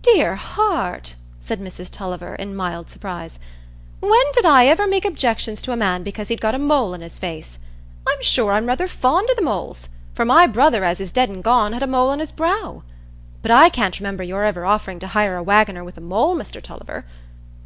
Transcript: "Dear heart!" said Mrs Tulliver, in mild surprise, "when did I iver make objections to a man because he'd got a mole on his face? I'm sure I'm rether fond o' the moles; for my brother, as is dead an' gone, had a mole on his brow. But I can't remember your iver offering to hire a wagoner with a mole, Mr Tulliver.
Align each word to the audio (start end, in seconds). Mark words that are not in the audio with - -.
"Dear 0.00 0.36
heart!" 0.36 1.16
said 1.42 1.60
Mrs 1.60 1.90
Tulliver, 1.90 2.34
in 2.34 2.56
mild 2.56 2.88
surprise, 2.88 3.38
"when 4.00 4.24
did 4.32 4.46
I 4.46 4.70
iver 4.70 4.86
make 4.86 5.04
objections 5.04 5.60
to 5.60 5.72
a 5.72 5.76
man 5.76 6.02
because 6.02 6.28
he'd 6.28 6.40
got 6.40 6.54
a 6.54 6.58
mole 6.58 6.94
on 6.94 7.02
his 7.02 7.18
face? 7.18 7.58
I'm 8.08 8.22
sure 8.22 8.52
I'm 8.52 8.64
rether 8.64 8.88
fond 8.88 9.28
o' 9.30 9.34
the 9.34 9.42
moles; 9.42 9.90
for 10.14 10.24
my 10.24 10.46
brother, 10.46 10.82
as 10.82 10.98
is 10.98 11.12
dead 11.12 11.28
an' 11.28 11.42
gone, 11.42 11.74
had 11.74 11.82
a 11.82 11.86
mole 11.86 12.08
on 12.08 12.20
his 12.20 12.32
brow. 12.32 12.84
But 13.42 13.50
I 13.50 13.68
can't 13.68 13.98
remember 14.00 14.22
your 14.24 14.46
iver 14.46 14.64
offering 14.64 14.98
to 15.00 15.08
hire 15.08 15.36
a 15.36 15.42
wagoner 15.42 15.84
with 15.84 15.98
a 15.98 16.00
mole, 16.00 16.34
Mr 16.34 16.62
Tulliver. 16.62 17.04